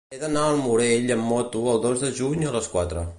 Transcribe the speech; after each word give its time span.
He 0.13 0.19
d'anar 0.21 0.45
al 0.51 0.61
Morell 0.61 1.13
amb 1.17 1.27
moto 1.33 1.63
el 1.75 1.85
dos 1.87 2.05
de 2.07 2.13
juny 2.21 2.43
a 2.45 2.55
les 2.57 2.71
quatre. 2.77 3.05